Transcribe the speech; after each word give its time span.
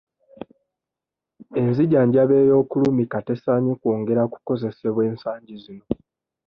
Enzijanjaba 1.59 2.33
ey'okulumika 2.43 3.17
tesaanye 3.27 3.71
kwongera 3.81 4.21
kukozesebwa 4.33 5.01
ensangi 5.09 5.55
zino. 5.63 5.85